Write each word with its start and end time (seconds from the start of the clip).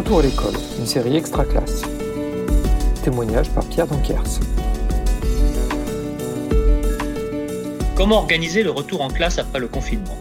Retour 0.00 0.20
à 0.20 0.22
l'école, 0.22 0.54
une 0.78 0.86
série 0.86 1.14
extra 1.14 1.44
classe. 1.44 1.82
Témoignage 3.04 3.50
par 3.50 3.66
Pierre 3.66 3.86
Donkers. 3.86 4.40
Comment 7.96 8.20
organiser 8.20 8.62
le 8.62 8.70
retour 8.70 9.02
en 9.02 9.08
classe 9.08 9.38
après 9.38 9.58
le 9.58 9.68
confinement? 9.68 10.16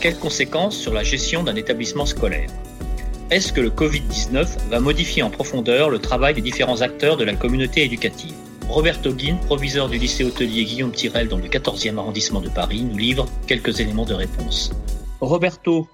Quelles 0.00 0.18
conséquences 0.18 0.74
sur 0.74 0.94
la 0.94 1.02
gestion 1.02 1.42
d'un 1.42 1.54
établissement 1.54 2.06
scolaire? 2.06 2.48
Est-ce 3.28 3.52
que 3.52 3.60
le 3.60 3.68
Covid-19 3.68 4.70
va 4.70 4.80
modifier 4.80 5.22
en 5.22 5.28
profondeur 5.28 5.90
le 5.90 5.98
travail 5.98 6.32
des 6.32 6.40
différents 6.40 6.80
acteurs 6.80 7.18
de 7.18 7.24
la 7.24 7.34
communauté 7.34 7.84
éducative? 7.84 8.32
Roberto 8.70 9.12
Guin, 9.12 9.36
proviseur 9.44 9.90
du 9.90 9.98
lycée 9.98 10.24
hôtelier 10.24 10.64
Guillaume 10.64 10.92
Tirel 10.92 11.28
dans 11.28 11.36
le 11.36 11.44
14e 11.44 11.98
arrondissement 11.98 12.40
de 12.40 12.48
Paris, 12.48 12.84
nous 12.90 12.96
livre 12.96 13.26
quelques 13.46 13.80
éléments 13.80 14.06
de 14.06 14.14
réponse. 14.14 14.72
Roberto, 15.20 15.86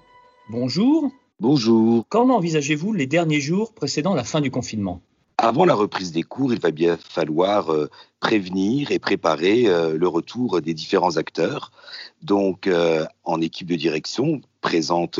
bonjour. 0.49 1.11
Bonjour. 1.39 2.03
Comment 2.09 2.37
envisagez-vous 2.37 2.93
les 2.93 3.05
derniers 3.05 3.41
jours 3.41 3.71
précédant 3.71 4.15
la 4.15 4.23
fin 4.23 4.41
du 4.41 4.49
confinement? 4.49 5.01
Avant 5.37 5.65
la 5.65 5.75
reprise 5.75 6.11
des 6.11 6.23
cours, 6.23 6.51
il 6.51 6.59
va 6.59 6.71
bien 6.71 6.97
falloir 6.97 7.71
euh, 7.71 7.91
prévenir 8.19 8.89
et 8.89 8.97
préparer 8.97 9.67
euh, 9.67 9.95
le 9.95 10.07
retour 10.07 10.61
des 10.61 10.73
différents 10.73 11.17
acteurs. 11.17 11.71
Donc, 12.23 12.65
euh, 12.65 13.05
en 13.23 13.39
équipe 13.39 13.67
de 13.67 13.75
direction 13.75 14.41
présente 14.67 15.19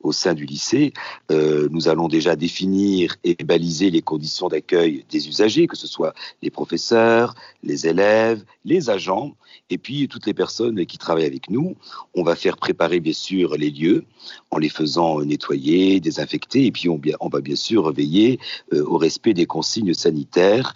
au 0.00 0.12
sein 0.12 0.32
du 0.32 0.46
lycée, 0.46 0.92
nous 1.30 1.88
allons 1.88 2.08
déjà 2.08 2.34
définir 2.34 3.16
et 3.24 3.34
baliser 3.44 3.90
les 3.90 4.02
conditions 4.02 4.48
d'accueil 4.48 5.04
des 5.10 5.28
usagers, 5.28 5.66
que 5.66 5.76
ce 5.76 5.86
soit 5.86 6.14
les 6.42 6.50
professeurs, 6.50 7.34
les 7.62 7.86
élèves, 7.86 8.42
les 8.64 8.88
agents, 8.88 9.36
et 9.68 9.78
puis 9.78 10.08
toutes 10.08 10.26
les 10.26 10.34
personnes 10.34 10.86
qui 10.86 10.96
travaillent 10.96 11.26
avec 11.26 11.50
nous. 11.50 11.76
On 12.14 12.22
va 12.22 12.36
faire 12.36 12.56
préparer 12.56 13.00
bien 13.00 13.12
sûr 13.12 13.56
les 13.56 13.70
lieux 13.70 14.04
en 14.50 14.58
les 14.58 14.70
faisant 14.70 15.20
nettoyer, 15.20 16.00
désinfecter, 16.00 16.64
et 16.66 16.72
puis 16.72 16.88
on, 16.88 17.28
va 17.28 17.40
bien 17.40 17.56
sûr 17.56 17.92
veiller 17.92 18.38
au 18.72 18.96
respect 18.96 19.34
des 19.34 19.46
consignes 19.46 19.94
sanitaires 19.94 20.72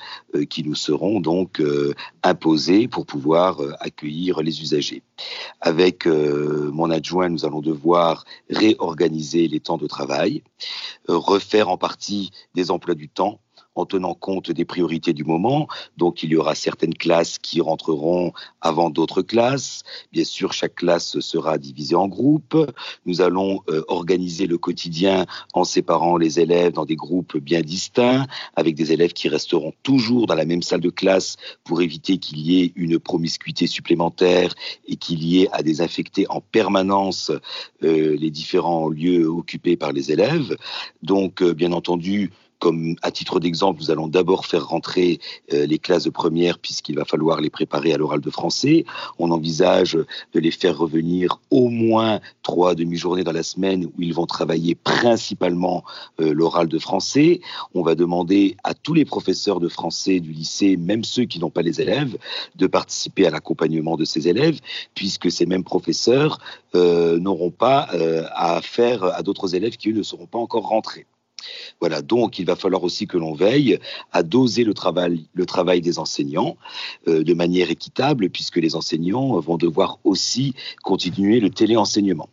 qui 0.51 0.63
nous 0.63 0.75
seront 0.75 1.21
donc 1.21 1.61
euh, 1.61 1.95
imposés 2.23 2.89
pour 2.89 3.07
pouvoir 3.07 3.63
euh, 3.63 3.73
accueillir 3.81 4.43
les 4.43 4.63
usagers. 4.63 5.03
Avec 5.61 6.07
euh, 6.07 6.71
mon 6.73 6.91
adjoint, 6.91 7.29
nous 7.29 7.45
allons 7.45 7.61
devoir 7.61 8.25
réorganiser 8.49 9.49
les 9.49 9.61
temps 9.61 9.77
de 9.77 9.87
travail, 9.87 10.43
refaire 11.09 11.69
en 11.69 11.77
partie 11.77 12.31
des 12.55 12.71
emplois 12.71 12.95
du 12.95 13.09
temps 13.09 13.41
en 13.75 13.87
tenant 13.87 14.15
compte 14.15 14.51
des 14.51 14.65
priorités 14.65 15.13
du 15.13 15.25
moment. 15.25 15.69
Donc 15.97 16.23
il 16.23 16.31
y 16.31 16.37
aura 16.37 16.55
certaines 16.55 16.95
classes 16.95 17.39
qui 17.39 17.61
rentreront 17.61 18.33
avant 18.61 18.91
d'autres 18.91 19.23
classes. 19.23 19.83
Bien 20.13 20.25
sûr, 20.25 20.53
chaque 20.53 20.75
classe 20.75 21.21
sera 21.21 21.59
divisée 21.59 21.95
en 21.95 22.09
groupes. 22.09 22.57
Nous 23.07 23.21
allons 23.21 23.63
euh, 23.69 23.83
organiser 23.89 24.47
le 24.47 24.59
quotidien 24.59 25.27
en 25.55 25.65
séparant 25.65 26.17
les 26.17 26.41
élèves 26.41 26.73
dans 26.73 26.85
des 26.85 26.97
groupes 26.97 27.37
bien 27.37 27.61
distincts, 27.61 28.27
avec 28.57 28.75
des 28.75 28.93
élèves 28.93 29.13
qui 29.13 29.29
resteront 29.29 29.73
toujours 29.83 30.27
dans 30.27 30.35
la 30.35 30.45
même 30.45 30.63
salle 30.63 30.81
de 30.81 30.91
classe 30.91 31.37
pour 31.65 31.83
éviter 31.83 32.19
qu'il 32.19 32.39
y 32.39 32.63
ait 32.63 32.73
une 32.77 32.99
promiscuité 32.99 33.67
supplémentaire 33.67 34.55
et 34.87 34.97
qu'il 34.97 35.23
y 35.25 35.43
ait 35.43 35.49
à 35.53 35.63
désinfecter 35.63 36.27
en 36.29 36.41
permanence 36.41 37.31
euh, 37.83 38.17
les 38.17 38.31
différents 38.31 38.89
lieux 38.89 39.27
occupés 39.27 39.77
par 39.77 39.93
les 39.93 40.13
élèves. 40.13 40.57
Donc, 41.03 41.43
euh, 41.43 41.55
bien 41.55 41.73
entendu, 41.73 42.31
comme 42.61 42.95
à 43.03 43.11
titre 43.11 43.41
d'exemple, 43.41 43.81
nous 43.81 43.91
allons 43.91 44.07
d'abord 44.07 44.47
faire 44.47 44.69
rentrer 44.69 45.19
euh, 45.53 45.67
les 45.67 45.79
classes 45.79 46.05
de 46.05 46.11
première 46.11 46.59
puisqu'il 46.59 46.95
va 46.95 47.05
falloir 47.05 47.41
les 47.41 47.51
préparer 47.51 47.93
à 47.93 47.97
l'oral 47.97 48.21
de 48.21 48.31
français. 48.31 48.85
On 49.19 49.31
envisage 49.33 49.95
de 49.95 50.41
les 50.41 50.51
faire 50.51 50.79
revenir 50.79 51.41
au 51.51 51.69
moins 51.69 52.21
trois 52.43 52.75
demi-journées 52.75 53.25
dans 53.25 53.33
la 53.33 53.43
semaine 53.43 53.87
où 53.87 54.03
ils 54.03 54.15
vont 54.15 54.27
travailler 54.27 54.75
principalement 54.75 55.83
euh, 56.21 56.35
l'oral 56.35 56.69
de 56.69 56.79
français. 56.79 57.41
On 57.75 57.83
va 57.83 57.95
demander 57.95 58.57
à 58.63 58.75
tous 58.75 58.95
les 58.95 59.07
professeurs 59.07 59.59
de 59.59 59.69
français 59.69 60.21
du 60.21 60.33
lycée, 60.33 60.77
même 60.77 61.03
ceux 61.03 61.25
qui 61.25 61.41
n'ont 61.41 61.51
pas 61.51 61.63
les 61.63 61.81
élèves, 61.81 62.19
de 62.57 62.67
participer 62.67 63.27
à 63.27 63.31
l'accompagnement 63.31 63.97
de 63.97 64.05
ces 64.05 64.29
élèves 64.29 64.61
puisque 64.95 65.33
ces 65.33 65.47
mêmes 65.47 65.65
professeurs 65.65 66.39
euh, 66.75 67.19
n'auront 67.19 67.51
pas 67.51 67.89
à 68.35 68.61
faire 68.61 69.05
à 69.05 69.23
d'autres 69.23 69.55
élèves 69.55 69.79
qui 69.79 69.91
eux 69.91 69.95
ne 69.95 70.03
seront 70.03 70.27
pas 70.27 70.39
encore 70.39 70.69
rentrés. 70.69 71.07
Voilà, 71.81 72.03
donc 72.03 72.39
il 72.39 72.47
va 72.47 72.57
falloir 72.57 72.83
aussi 72.83 73.07
que 73.07 73.17
l'on 73.17 73.35
veille 73.35 73.79
à 74.13 74.23
doser 74.23 74.65
le 74.65 74.75
travail, 74.75 75.27
le 75.35 75.47
travail 75.47 75.81
des 75.81 75.99
enseignants 75.99 76.57
euh, 77.09 77.23
de 77.23 77.35
manière 77.35 77.71
équitable, 77.71 78.31
puisque 78.31 78.57
les 78.57 78.77
enseignants 78.77 79.39
vont 79.41 79.57
devoir 79.57 79.99
aussi 80.05 80.55
continuer 80.83 81.41
le 81.41 81.51
téléenseignement. 81.51 82.29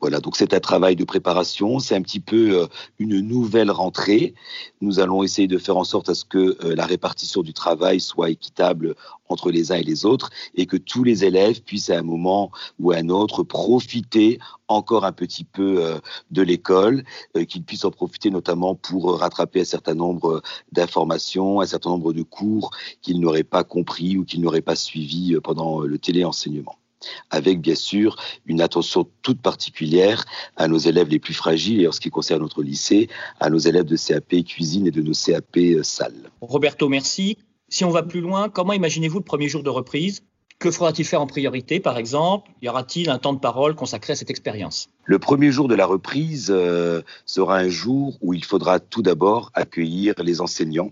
Voilà, 0.00 0.20
donc 0.20 0.36
c'est 0.36 0.54
un 0.54 0.60
travail 0.60 0.94
de 0.94 1.04
préparation, 1.04 1.80
c'est 1.80 1.96
un 1.96 2.02
petit 2.02 2.20
peu 2.20 2.62
euh, 2.62 2.66
une 3.00 3.18
nouvelle 3.20 3.70
rentrée. 3.70 4.34
Nous 4.80 5.00
allons 5.00 5.24
essayer 5.24 5.48
de 5.48 5.58
faire 5.58 5.76
en 5.76 5.84
sorte 5.84 6.08
à 6.08 6.14
ce 6.14 6.24
que 6.24 6.56
euh, 6.64 6.76
la 6.76 6.86
répartition 6.86 7.42
du 7.42 7.52
travail 7.52 8.00
soit 8.00 8.30
équitable 8.30 8.94
entre 9.28 9.50
les 9.50 9.72
uns 9.72 9.76
et 9.76 9.82
les 9.82 10.06
autres 10.06 10.30
et 10.54 10.66
que 10.66 10.76
tous 10.76 11.02
les 11.02 11.24
élèves 11.24 11.62
puissent 11.62 11.90
à 11.90 11.98
un 11.98 12.02
moment 12.02 12.52
ou 12.78 12.92
à 12.92 12.96
un 12.96 13.08
autre 13.08 13.42
profiter 13.42 14.38
encore 14.68 15.04
un 15.04 15.12
petit 15.12 15.44
peu 15.44 15.84
euh, 15.84 15.98
de 16.30 16.42
l'école, 16.42 17.02
qu'ils 17.48 17.64
puissent 17.64 17.84
en 17.84 17.90
profiter 17.90 18.30
notamment 18.30 18.76
pour 18.76 19.18
rattraper 19.18 19.62
un 19.62 19.64
certain 19.64 19.94
nombre 19.94 20.42
d'informations, 20.70 21.60
un 21.60 21.66
certain 21.66 21.90
nombre 21.90 22.12
de 22.12 22.22
cours 22.22 22.70
qu'ils 23.02 23.20
n'auraient 23.20 23.42
pas 23.42 23.64
compris 23.64 24.16
ou 24.16 24.24
qu'ils 24.24 24.40
n'auraient 24.40 24.60
pas 24.60 24.76
suivis 24.76 25.36
pendant 25.42 25.80
le 25.80 25.98
téléenseignement 25.98 26.76
avec 27.30 27.60
bien 27.60 27.74
sûr 27.74 28.16
une 28.46 28.60
attention 28.60 29.08
toute 29.22 29.40
particulière 29.40 30.24
à 30.56 30.68
nos 30.68 30.78
élèves 30.78 31.08
les 31.08 31.18
plus 31.18 31.34
fragiles 31.34 31.80
et 31.80 31.88
en 31.88 31.92
ce 31.92 32.00
qui 32.00 32.10
concerne 32.10 32.42
notre 32.42 32.62
lycée, 32.62 33.08
à 33.40 33.50
nos 33.50 33.58
élèves 33.58 33.84
de 33.84 33.96
CAP 33.96 34.44
cuisine 34.44 34.86
et 34.86 34.90
de 34.90 35.02
nos 35.02 35.12
CAP 35.12 35.56
euh, 35.56 35.82
salle. 35.82 36.30
Roberto, 36.40 36.88
merci. 36.88 37.36
Si 37.68 37.84
on 37.84 37.90
va 37.90 38.02
plus 38.02 38.20
loin, 38.20 38.48
comment 38.48 38.72
imaginez-vous 38.72 39.18
le 39.18 39.24
premier 39.24 39.48
jour 39.48 39.62
de 39.62 39.70
reprise? 39.70 40.22
Que 40.58 40.72
faudra-t-il 40.72 41.04
faire 41.04 41.20
en 41.20 41.28
priorité, 41.28 41.78
par 41.78 41.98
exemple? 41.98 42.50
Y 42.62 42.68
aura-t-il 42.68 43.10
un 43.10 43.18
temps 43.18 43.32
de 43.32 43.38
parole 43.38 43.76
consacré 43.76 44.14
à 44.14 44.16
cette 44.16 44.30
expérience? 44.30 44.88
Le 45.04 45.20
premier 45.20 45.52
jour 45.52 45.68
de 45.68 45.76
la 45.76 45.86
reprise 45.86 46.48
euh, 46.50 47.02
sera 47.26 47.58
un 47.58 47.68
jour 47.68 48.18
où 48.22 48.34
il 48.34 48.44
faudra 48.44 48.80
tout 48.80 49.02
d'abord 49.02 49.52
accueillir 49.54 50.14
les 50.18 50.40
enseignants 50.40 50.90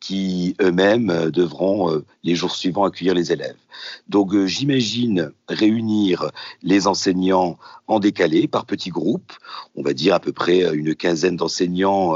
qui 0.00 0.56
eux-mêmes 0.60 1.10
euh, 1.10 1.30
devront 1.30 1.92
euh, 1.92 2.04
les 2.24 2.34
jours 2.34 2.56
suivants 2.56 2.84
accueillir 2.84 3.14
les 3.14 3.32
élèves. 3.32 3.56
Donc 4.08 4.34
euh, 4.34 4.46
j'imagine 4.46 5.30
réunir 5.48 6.30
les 6.62 6.86
enseignants 6.86 7.58
en 7.86 8.00
décalé 8.00 8.48
par 8.48 8.64
petits 8.64 8.90
groupes, 8.90 9.32
on 9.76 9.82
va 9.82 9.92
dire 9.92 10.14
à 10.14 10.20
peu 10.20 10.32
près 10.32 10.74
une 10.74 10.94
quinzaine 10.94 11.36
d'enseignants 11.36 12.14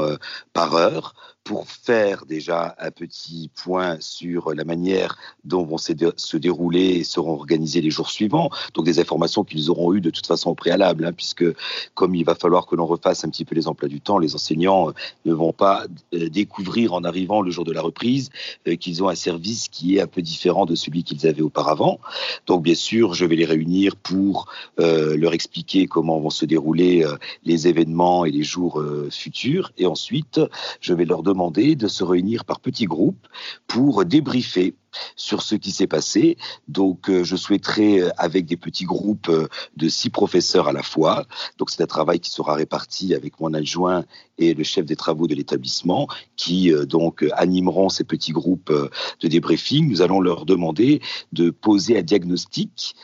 par 0.53 0.75
heure, 0.75 1.34
pour 1.45 1.67
faire 1.67 2.25
déjà 2.25 2.75
un 2.79 2.89
petit 2.89 3.51
point 3.63 3.97
sur 3.99 4.53
la 4.55 4.65
manière 4.65 5.15
dont 5.43 5.63
vont 5.63 5.77
se 5.77 6.37
dérouler 6.37 6.95
et 6.95 7.03
seront 7.03 7.33
organisés 7.33 7.81
les 7.81 7.91
jours 7.91 8.09
suivants. 8.09 8.49
Donc 8.73 8.85
des 8.85 8.99
informations 8.99 9.43
qu'ils 9.43 9.69
auront 9.69 9.93
eues 9.93 10.01
de 10.01 10.09
toute 10.09 10.25
façon 10.25 10.49
au 10.49 10.55
préalable, 10.55 11.05
hein, 11.05 11.13
puisque 11.13 11.45
comme 11.93 12.15
il 12.15 12.25
va 12.25 12.33
falloir 12.33 12.65
que 12.65 12.75
l'on 12.75 12.87
refasse 12.87 13.23
un 13.23 13.29
petit 13.29 13.45
peu 13.45 13.53
les 13.53 13.67
emplois 13.67 13.87
du 13.87 14.01
temps, 14.01 14.17
les 14.17 14.33
enseignants 14.33 14.89
euh, 14.89 14.93
ne 15.25 15.33
vont 15.33 15.53
pas 15.53 15.85
euh, 16.15 16.29
découvrir 16.29 16.93
en 16.93 17.03
arrivant 17.03 17.43
le 17.43 17.51
jour 17.51 17.63
de 17.63 17.71
la 17.71 17.81
reprise 17.81 18.31
euh, 18.67 18.75
qu'ils 18.75 19.03
ont 19.03 19.09
un 19.09 19.15
service 19.15 19.67
qui 19.69 19.97
est 19.97 20.01
un 20.01 20.07
peu 20.07 20.23
différent 20.23 20.65
de 20.65 20.73
celui 20.73 21.03
qu'ils 21.03 21.27
avaient 21.27 21.43
auparavant. 21.43 21.99
Donc 22.47 22.63
bien 22.63 22.75
sûr, 22.75 23.13
je 23.13 23.23
vais 23.23 23.35
les 23.35 23.45
réunir 23.45 23.95
pour 23.95 24.47
leur 24.77 25.33
expliquer 25.33 25.85
comment 25.85 26.19
vont 26.19 26.29
se 26.29 26.45
dérouler 26.45 27.05
les 27.43 27.67
événements 27.67 28.25
et 28.25 28.31
les 28.31 28.43
jours 28.43 28.83
futurs. 29.11 29.71
Et 29.77 29.85
ensuite, 29.85 30.39
je 30.81 30.93
vais 30.93 31.05
leur 31.05 31.21
demander 31.21 31.34
de 31.75 31.87
se 31.87 32.03
réunir 32.03 32.45
par 32.45 32.59
petits 32.59 32.85
groupes 32.85 33.27
pour 33.67 34.05
débriefer 34.05 34.75
sur 35.15 35.41
ce 35.41 35.55
qui 35.55 35.71
s'est 35.71 35.87
passé. 35.87 36.37
Donc, 36.67 37.09
euh, 37.09 37.23
je 37.23 37.35
souhaiterais, 37.35 38.01
euh, 38.01 38.09
avec 38.17 38.45
des 38.45 38.57
petits 38.57 38.85
groupes 38.85 39.29
euh, 39.29 39.47
de 39.77 39.89
six 39.89 40.09
professeurs 40.09 40.67
à 40.67 40.73
la 40.73 40.83
fois, 40.83 41.25
donc 41.57 41.69
c'est 41.69 41.81
un 41.81 41.87
travail 41.87 42.19
qui 42.19 42.29
sera 42.29 42.55
réparti 42.55 43.13
avec 43.13 43.39
mon 43.39 43.53
adjoint 43.53 44.03
et 44.37 44.53
le 44.53 44.63
chef 44.63 44.85
des 44.85 44.95
travaux 44.95 45.27
de 45.27 45.35
l'établissement, 45.35 46.07
qui 46.35 46.73
donc 46.89 47.25
animeront 47.37 47.87
ces 47.87 48.03
petits 48.03 48.33
groupes 48.33 48.73
de 49.21 49.27
débriefing. 49.29 49.89
Nous 49.89 50.01
allons 50.01 50.19
leur 50.19 50.45
demander 50.45 51.01
de 51.31 51.51
poser 51.51 51.97
un 51.97 52.01
diagnostic 52.01 52.95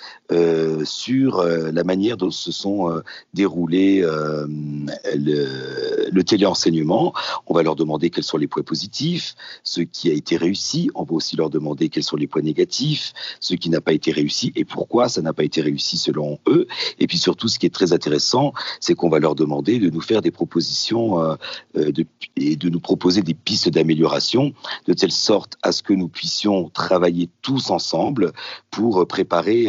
sur 0.83 1.41
la 1.41 1.83
manière 1.85 2.17
dont 2.17 2.31
se 2.31 2.51
sont 2.51 3.01
déroulés 3.33 4.01
le, 4.01 6.09
le 6.11 6.23
téléenseignement. 6.25 7.13
On 7.47 7.53
va 7.53 7.63
leur 7.63 7.77
demander 7.77 8.09
quels 8.09 8.25
sont 8.25 8.37
les 8.37 8.47
points 8.47 8.63
positifs, 8.63 9.35
ce 9.63 9.79
qui 9.79 10.09
a 10.09 10.13
été 10.13 10.35
réussi. 10.35 10.89
On 10.95 11.03
va 11.03 11.13
aussi 11.13 11.37
leur 11.37 11.49
demander 11.49 11.80
quels 11.89 12.03
sont 12.03 12.15
les 12.15 12.27
points 12.27 12.41
négatifs, 12.41 13.13
ce 13.39 13.55
qui 13.55 13.69
n'a 13.69 13.81
pas 13.81 13.93
été 13.93 14.11
réussi 14.11 14.51
et 14.55 14.65
pourquoi 14.65 15.09
ça 15.09 15.21
n'a 15.21 15.33
pas 15.33 15.43
été 15.43 15.61
réussi 15.61 15.97
selon 15.97 16.39
eux. 16.47 16.67
Et 16.99 17.07
puis 17.07 17.17
surtout, 17.17 17.47
ce 17.47 17.59
qui 17.59 17.65
est 17.65 17.73
très 17.73 17.93
intéressant, 17.93 18.53
c'est 18.79 18.93
qu'on 18.93 19.09
va 19.09 19.19
leur 19.19 19.35
demander 19.35 19.79
de 19.79 19.89
nous 19.89 20.01
faire 20.01 20.21
des 20.21 20.31
propositions 20.31 21.21
euh, 21.21 21.35
de, 21.75 22.05
et 22.35 22.55
de 22.55 22.69
nous 22.69 22.79
proposer 22.79 23.21
des 23.21 23.33
pistes 23.33 23.69
d'amélioration, 23.69 24.53
de 24.87 24.93
telle 24.93 25.11
sorte 25.11 25.57
à 25.61 25.71
ce 25.71 25.83
que 25.83 25.93
nous 25.93 26.07
puissions 26.07 26.69
travailler 26.69 27.29
tous 27.41 27.69
ensemble 27.69 28.31
pour 28.69 29.05
préparer 29.07 29.67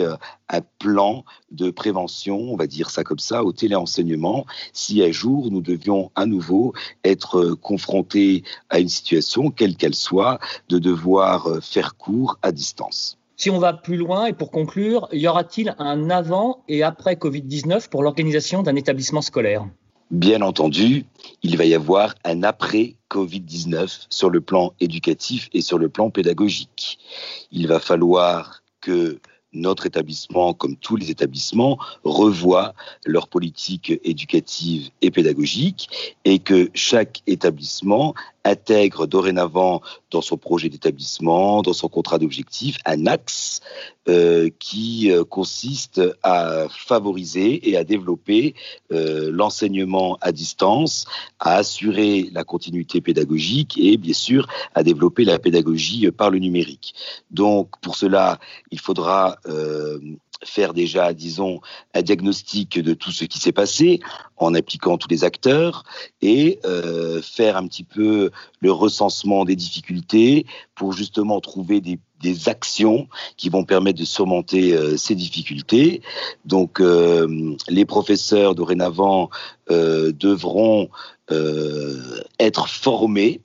un 0.53 0.61
plan 0.79 1.25
de 1.51 1.71
prévention, 1.71 2.39
on 2.39 2.57
va 2.57 2.67
dire 2.67 2.91
ça 2.91 3.03
comme 3.03 3.19
ça, 3.19 3.43
au 3.43 3.53
téléenseignement, 3.53 4.47
si 4.73 5.03
un 5.03 5.11
jour 5.11 5.51
nous 5.51 5.61
devions 5.61 6.13
à 6.15 6.27
nouveau 6.27 6.73
être 7.05 7.55
confrontés 7.55 8.45
à 8.71 8.79
une 8.79 8.89
situation, 8.89 9.51
quelle 9.51 9.77
qu'elle 9.77 9.95
soit, 9.95 10.39
de 10.69 10.79
devoir 10.79 11.59
faire 11.63 11.97
cours 11.97 12.39
à 12.43 12.53
distance. 12.53 13.19
Si 13.37 13.51
on 13.51 13.59
va 13.59 13.73
plus 13.73 13.97
loin 13.97 14.27
et 14.27 14.35
pour 14.35 14.51
conclure, 14.51 15.09
y 15.11 15.27
aura-t-il 15.27 15.75
un 15.79 16.11
avant 16.11 16.63
et 16.69 16.85
après 16.85 17.15
Covid-19 17.15 17.89
pour 17.89 18.03
l'organisation 18.03 18.63
d'un 18.63 18.77
établissement 18.77 19.23
scolaire? 19.23 19.67
Bien 20.13 20.43
entendu, 20.43 21.07
il 21.43 21.57
va 21.57 21.65
y 21.65 21.75
avoir 21.75 22.15
un 22.25 22.43
après 22.43 22.97
Covid-19 23.11 24.07
sur 24.11 24.29
le 24.29 24.43
plan 24.43 24.75
éducatif 24.79 25.49
et 25.55 25.63
sur 25.63 25.79
le 25.79 25.89
plan 25.89 26.11
pédagogique. 26.11 26.99
Il 27.51 27.67
va 27.67 27.81
falloir 27.81 28.63
que 28.83 29.19
notre 29.53 29.87
établissement, 29.87 30.55
comme 30.55 30.77
tous 30.77 30.97
les 30.97 31.11
établissements, 31.11 31.79
revoient 32.05 32.75
leur 33.05 33.29
politique 33.29 33.93
éducative 34.05 34.91
et 35.01 35.11
pédagogique 35.11 35.89
et 36.25 36.39
que 36.39 36.71
chaque 36.75 37.23
établissement 37.27 38.15
intègre 38.45 39.07
dorénavant 39.07 39.83
dans 40.11 40.21
son 40.21 40.37
projet 40.37 40.69
d'établissement, 40.69 41.63
dans 41.63 41.73
son 41.73 41.89
contrat 41.89 42.19
d'objectif, 42.19 42.79
un 42.85 43.07
axe 43.07 43.61
euh, 44.09 44.51
qui 44.59 45.13
euh, 45.13 45.25
consiste 45.25 46.01
à 46.23 46.67
favoriser 46.69 47.71
et 47.71 47.77
à 47.77 47.85
développer 47.85 48.55
euh, 48.93 49.31
l'enseignement 49.33 50.19
à 50.21 50.33
distance, 50.33 51.07
à 51.39 51.57
assurer 51.57 52.29
la 52.33 52.45
continuité 52.45 53.01
pédagogique 53.01 53.79
et 53.79 53.97
bien 53.97 54.15
sûr 54.15 54.49
à 54.75 54.83
développer 54.83 55.25
la 55.25 55.39
pédagogie 55.39 56.11
par 56.11 56.31
le 56.31 56.39
numérique. 56.39 56.95
Donc 57.31 57.69
pour 57.81 57.97
cela, 57.97 58.39
il 58.71 58.81
faudra 58.81 59.39
faire 60.45 60.75
déjà, 60.75 61.13
disons, 61.13 61.61
un 61.95 62.03
diagnostic 62.03 62.79
de 62.79 62.95
tout 62.95 63.11
ce 63.11 63.25
qui 63.25 63.39
s'est 63.39 63.53
passé 63.53 64.01
en 64.37 64.55
impliquant 64.55 64.99
tous 64.99 65.09
les 65.09 65.25
acteurs 65.25 65.85
et 66.21 66.59
euh, 66.65 67.23
faire 67.23 67.57
un 67.57 67.67
petit 67.67 67.85
peu 67.85 68.31
le 68.61 68.73
recensement 68.73 69.45
des 69.45 69.57
difficultés 69.57 70.47
pour 70.75 70.93
justement 70.93 71.41
trouver 71.41 71.81
des, 71.81 71.99
actions 72.47 73.09
qui 73.37 73.49
vont 73.49 73.65
permettre 73.65 73.99
de 73.99 74.05
surmonter 74.05 74.75
euh, 74.75 74.97
ces 74.97 75.17
difficultés. 75.17 76.03
Donc, 76.45 76.81
euh, 76.81 77.57
les 77.69 77.85
professeurs 77.85 78.55
dorénavant 78.55 79.29
devront 79.69 80.89
être 82.39 82.69
formés 82.69 83.41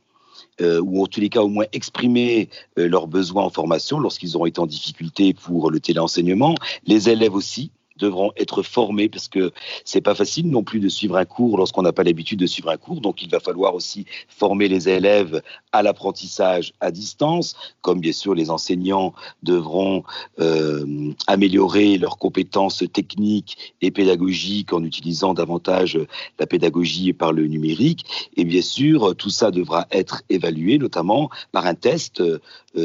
euh, 0.62 0.82
ou 0.82 1.04
en 1.04 1.08
tous 1.08 1.20
les 1.20 1.30
cas 1.30 1.42
au 1.42 1.48
moins 1.48 1.66
exprimer 1.74 2.50
euh, 2.78 2.88
leurs 2.88 3.08
besoins 3.08 3.44
en 3.44 3.50
formation 3.50 4.00
lorsqu'ils 4.00 4.36
auront 4.36 4.46
été 4.46 4.60
en 4.60 4.66
difficulté 4.66 5.34
pour 5.34 5.72
le 5.72 5.80
téléenseignement. 5.80 6.56
Les 6.86 7.10
élèves 7.10 7.36
aussi, 7.36 7.72
devront 7.98 8.32
être 8.38 8.64
formés 8.64 9.10
parce 9.10 9.28
que 9.28 9.52
c'est 9.86 10.02
pas 10.02 10.16
facile 10.16 10.50
non 10.50 10.64
plus 10.64 10.80
de 10.80 10.90
suivre 10.90 11.18
un 11.18 11.26
cours 11.26 11.58
lorsqu'on 11.58 11.82
n'a 11.82 11.94
pas 11.94 12.04
l'habitude 12.04 12.40
de 12.40 12.46
suivre 12.46 12.70
un 12.70 12.78
cours. 12.78 13.02
Donc 13.02 13.22
il 13.22 13.30
va 13.30 13.40
falloir 13.40 13.76
aussi 13.76 14.06
former 14.28 14.68
les 14.68 14.90
élèves 14.90 15.42
à 15.72 15.84
l'apprentissage 15.84 16.74
à 16.80 16.92
distance, 16.92 17.56
comme 17.82 18.00
bien 18.00 18.12
sûr 18.12 18.34
les 18.34 18.50
enseignants 18.50 19.14
devront 19.44 20.04
euh, 20.40 21.14
améliorer 21.28 21.98
leurs 21.98 22.18
compétences 22.18 22.84
techniques 22.92 23.74
et 23.82 23.92
pédagogiques 23.92 24.74
en 24.74 24.84
utilisant 24.84 25.34
davantage 25.34 26.00
la 26.40 26.48
pédagogie 26.48 27.14
par 27.14 27.34
le 27.34 27.48
numérique. 27.48 28.06
Et 28.36 28.46
bien 28.46 28.62
sûr, 28.62 29.16
tout 29.16 29.30
ça 29.30 29.52
devra 29.52 29.88
être 29.92 30.24
évalué 30.30 30.78
notamment 30.78 31.30
par 31.52 31.66
un 31.66 31.76
test 31.76 32.22
euh, 32.22 32.40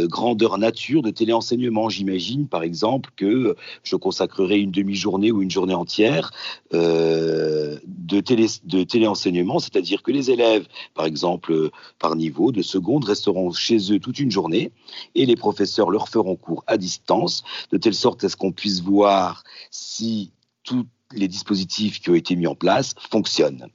grandeur 0.06 0.58
nature 0.58 1.02
de 1.02 1.10
téléenseignement. 1.10 1.88
J'imagine 1.88 2.46
par 2.46 2.62
exemple 2.62 3.10
que 3.16 3.56
je 3.82 3.96
consacrerai 3.96 4.58
une 4.58 4.70
demi 4.70 4.94
journée 5.02 5.30
ou 5.30 5.42
une 5.42 5.50
journée 5.50 5.74
entière 5.74 6.30
euh, 6.72 7.78
de, 7.86 8.20
télé, 8.20 8.46
de 8.64 8.84
téléenseignement, 8.84 9.58
c'est-à-dire 9.58 10.02
que 10.02 10.10
les 10.10 10.30
élèves, 10.30 10.66
par 10.94 11.04
exemple 11.04 11.70
par 11.98 12.16
niveau 12.16 12.52
de 12.52 12.62
seconde, 12.62 13.04
resteront 13.04 13.52
chez 13.52 13.92
eux 13.92 13.98
toute 13.98 14.18
une 14.18 14.30
journée 14.30 14.72
et 15.14 15.26
les 15.26 15.36
professeurs 15.36 15.90
leur 15.90 16.08
feront 16.08 16.36
cours 16.36 16.64
à 16.66 16.76
distance, 16.76 17.42
de 17.70 17.78
telle 17.78 17.94
sorte 17.94 18.24
à 18.24 18.28
ce 18.28 18.36
qu'on 18.36 18.52
puisse 18.52 18.80
voir 18.80 19.44
si 19.70 20.32
tous 20.62 20.86
les 21.12 21.28
dispositifs 21.28 22.00
qui 22.00 22.10
ont 22.10 22.14
été 22.14 22.36
mis 22.36 22.46
en 22.46 22.54
place 22.54 22.94
fonctionnent. 23.10 23.68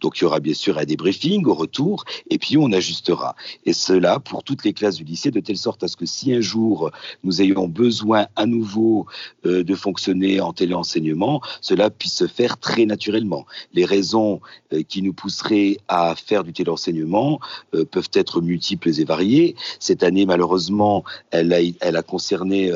Donc 0.00 0.18
il 0.18 0.22
y 0.22 0.24
aura 0.24 0.40
bien 0.40 0.54
sûr 0.54 0.78
un 0.78 0.84
débriefing 0.84 1.44
au 1.46 1.54
retour 1.54 2.04
et 2.28 2.38
puis 2.38 2.56
on 2.56 2.72
ajustera. 2.72 3.36
Et 3.66 3.72
cela 3.72 4.18
pour 4.18 4.42
toutes 4.44 4.64
les 4.64 4.72
classes 4.72 4.96
du 4.96 5.04
lycée 5.04 5.30
de 5.30 5.40
telle 5.40 5.56
sorte 5.56 5.82
à 5.82 5.88
ce 5.88 5.96
que 5.96 6.06
si 6.06 6.32
un 6.32 6.40
jour 6.40 6.90
nous 7.24 7.42
ayons 7.42 7.68
besoin 7.68 8.26
à 8.36 8.46
nouveau 8.46 9.06
euh, 9.46 9.64
de 9.64 9.74
fonctionner 9.74 10.40
en 10.40 10.52
téléenseignement, 10.52 11.40
cela 11.60 11.90
puisse 11.90 12.14
se 12.14 12.26
faire 12.26 12.58
très 12.58 12.86
naturellement. 12.86 13.46
Les 13.72 13.84
raisons 13.84 14.40
euh, 14.72 14.82
qui 14.82 15.02
nous 15.02 15.12
pousseraient 15.12 15.78
à 15.88 16.14
faire 16.14 16.44
du 16.44 16.52
téléenseignement 16.52 17.40
euh, 17.74 17.84
peuvent 17.84 18.10
être 18.14 18.40
multiples 18.40 18.88
et 19.00 19.04
variées. 19.04 19.56
Cette 19.78 20.02
année 20.02 20.26
malheureusement, 20.26 21.04
elle 21.30 21.52
a, 21.52 22.02
concerné 22.02 22.72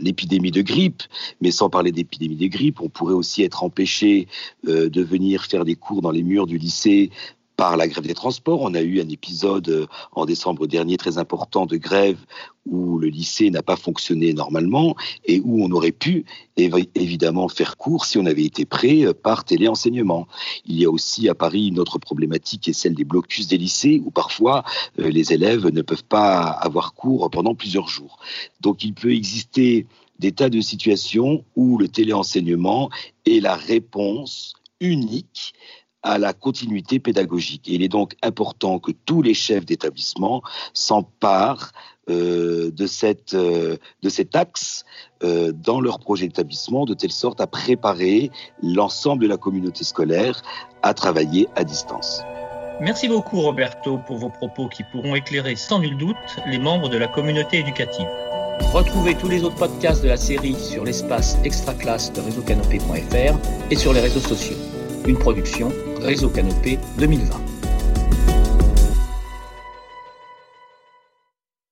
l'épidémie 0.00 0.50
de 0.50 0.62
grippe, 0.62 1.02
mais 1.40 1.50
sans 1.50 1.70
parler 1.70 1.92
d'épidémie 1.92 2.36
de 2.36 2.46
grippe, 2.46 2.80
on 2.80 2.88
pourrait 2.88 3.14
aussi 3.14 3.42
être 3.42 3.62
empêché 3.62 4.26
de 4.88 5.02
venir 5.02 5.44
faire 5.44 5.64
des 5.64 5.74
cours 5.74 6.02
dans 6.02 6.10
les 6.10 6.22
murs 6.22 6.46
du 6.46 6.58
lycée 6.58 7.10
par 7.60 7.76
la 7.76 7.88
grève 7.88 8.06
des 8.06 8.14
transports. 8.14 8.62
On 8.62 8.72
a 8.72 8.80
eu 8.80 9.02
un 9.02 9.08
épisode 9.10 9.68
euh, 9.68 9.86
en 10.12 10.24
décembre 10.24 10.66
dernier 10.66 10.96
très 10.96 11.18
important 11.18 11.66
de 11.66 11.76
grève 11.76 12.16
où 12.64 12.98
le 12.98 13.08
lycée 13.08 13.50
n'a 13.50 13.62
pas 13.62 13.76
fonctionné 13.76 14.32
normalement 14.32 14.96
et 15.26 15.42
où 15.44 15.62
on 15.62 15.70
aurait 15.72 15.92
pu 15.92 16.24
évidemment 16.56 17.48
faire 17.48 17.76
cours 17.76 18.06
si 18.06 18.16
on 18.16 18.24
avait 18.24 18.44
été 18.44 18.64
prêt 18.64 19.04
euh, 19.04 19.12
par 19.12 19.44
téléenseignement. 19.44 20.26
Il 20.64 20.80
y 20.80 20.86
a 20.86 20.90
aussi 20.90 21.28
à 21.28 21.34
Paris 21.34 21.68
une 21.68 21.78
autre 21.78 21.98
problématique 21.98 22.62
qui 22.62 22.70
est 22.70 22.72
celle 22.72 22.94
des 22.94 23.04
blocus 23.04 23.46
des 23.46 23.58
lycées 23.58 24.00
où 24.06 24.10
parfois 24.10 24.64
euh, 24.98 25.10
les 25.10 25.34
élèves 25.34 25.66
ne 25.66 25.82
peuvent 25.82 26.04
pas 26.04 26.40
avoir 26.44 26.94
cours 26.94 27.28
pendant 27.28 27.54
plusieurs 27.54 27.88
jours. 27.88 28.20
Donc 28.62 28.84
il 28.84 28.94
peut 28.94 29.12
exister 29.12 29.86
des 30.18 30.32
tas 30.32 30.48
de 30.48 30.62
situations 30.62 31.44
où 31.56 31.76
le 31.76 31.88
téléenseignement 31.88 32.88
est 33.26 33.40
la 33.40 33.54
réponse 33.54 34.54
unique 34.80 35.54
à 36.02 36.18
la 36.18 36.32
continuité 36.32 36.98
pédagogique. 36.98 37.62
il 37.66 37.82
est 37.82 37.88
donc 37.88 38.14
important 38.22 38.78
que 38.78 38.90
tous 38.90 39.20
les 39.22 39.34
chefs 39.34 39.66
d'établissement 39.66 40.42
s'emparent 40.72 41.72
euh, 42.08 42.70
de, 42.72 42.86
cette, 42.86 43.34
euh, 43.34 43.76
cet 44.08 44.34
axe 44.34 44.84
euh, 45.22 45.52
dans 45.52 45.80
leur 45.80 46.00
projet 46.00 46.26
d'établissement, 46.26 46.86
de 46.86 46.94
telle 46.94 47.12
sorte 47.12 47.40
à 47.40 47.46
préparer 47.46 48.30
l'ensemble 48.62 49.22
de 49.22 49.28
la 49.28 49.36
communauté 49.36 49.84
scolaire 49.84 50.42
à 50.82 50.94
travailler 50.94 51.46
à 51.54 51.64
distance. 51.64 52.22
Merci 52.80 53.08
beaucoup 53.08 53.42
Roberto 53.42 53.98
pour 54.06 54.16
vos 54.16 54.30
propos 54.30 54.68
qui 54.68 54.82
pourront 54.90 55.14
éclairer 55.14 55.54
sans 55.54 55.80
nul 55.80 55.98
doute 55.98 56.16
les 56.46 56.58
membres 56.58 56.88
de 56.88 56.96
la 56.96 57.06
communauté 57.06 57.58
éducative. 57.58 58.08
Retrouvez 58.72 59.14
tous 59.16 59.28
les 59.28 59.42
autres 59.42 59.56
podcasts 59.56 60.02
de 60.02 60.08
la 60.08 60.16
série 60.16 60.54
sur 60.54 60.84
l'espace 60.84 61.36
extra 61.44 61.74
classe 61.74 62.12
de 62.12 62.20
réseaucanopé.fr 62.20 63.38
et 63.70 63.76
sur 63.76 63.92
les 63.92 64.00
réseaux 64.00 64.20
sociaux. 64.20 64.56
Une 65.06 65.18
production 65.18 65.72
Réseau 66.00 66.28
Canopé 66.28 66.78
2020. 66.98 67.49